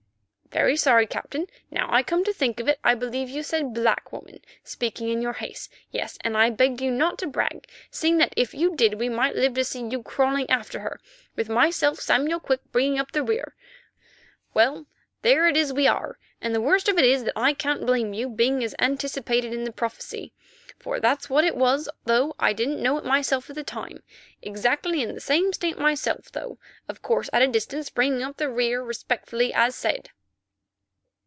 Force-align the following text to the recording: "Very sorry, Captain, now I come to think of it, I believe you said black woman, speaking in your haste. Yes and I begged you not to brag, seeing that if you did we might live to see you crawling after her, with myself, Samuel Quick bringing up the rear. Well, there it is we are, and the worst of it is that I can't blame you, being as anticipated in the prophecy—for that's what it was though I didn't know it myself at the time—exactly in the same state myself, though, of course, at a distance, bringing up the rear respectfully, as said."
"Very 0.53 0.75
sorry, 0.75 1.07
Captain, 1.07 1.47
now 1.71 1.87
I 1.89 2.03
come 2.03 2.25
to 2.25 2.33
think 2.33 2.59
of 2.59 2.67
it, 2.67 2.77
I 2.83 2.93
believe 2.93 3.29
you 3.29 3.41
said 3.41 3.73
black 3.73 4.11
woman, 4.11 4.41
speaking 4.65 5.07
in 5.07 5.21
your 5.21 5.31
haste. 5.31 5.71
Yes 5.91 6.17
and 6.25 6.35
I 6.35 6.49
begged 6.49 6.81
you 6.81 6.91
not 6.91 7.17
to 7.19 7.27
brag, 7.27 7.65
seeing 7.89 8.17
that 8.17 8.33
if 8.35 8.53
you 8.53 8.75
did 8.75 8.95
we 8.95 9.07
might 9.07 9.37
live 9.37 9.53
to 9.53 9.63
see 9.63 9.79
you 9.87 10.03
crawling 10.03 10.49
after 10.49 10.81
her, 10.81 10.99
with 11.37 11.47
myself, 11.47 11.99
Samuel 12.01 12.41
Quick 12.41 12.59
bringing 12.73 12.99
up 12.99 13.13
the 13.13 13.23
rear. 13.23 13.55
Well, 14.53 14.87
there 15.21 15.47
it 15.47 15.55
is 15.55 15.71
we 15.71 15.87
are, 15.87 16.19
and 16.41 16.53
the 16.53 16.59
worst 16.59 16.89
of 16.89 16.97
it 16.97 17.05
is 17.05 17.23
that 17.23 17.39
I 17.39 17.53
can't 17.53 17.85
blame 17.85 18.13
you, 18.13 18.27
being 18.27 18.61
as 18.61 18.75
anticipated 18.77 19.53
in 19.53 19.63
the 19.63 19.71
prophecy—for 19.71 20.99
that's 20.99 21.29
what 21.29 21.45
it 21.45 21.55
was 21.55 21.87
though 22.03 22.35
I 22.39 22.51
didn't 22.51 22.83
know 22.83 22.97
it 22.97 23.05
myself 23.05 23.49
at 23.49 23.55
the 23.55 23.63
time—exactly 23.63 25.01
in 25.01 25.13
the 25.13 25.21
same 25.21 25.53
state 25.53 25.79
myself, 25.79 26.29
though, 26.29 26.57
of 26.89 27.01
course, 27.01 27.29
at 27.31 27.41
a 27.41 27.47
distance, 27.47 27.89
bringing 27.89 28.21
up 28.21 28.35
the 28.35 28.49
rear 28.49 28.83
respectfully, 28.83 29.53
as 29.53 29.75
said." 29.75 30.09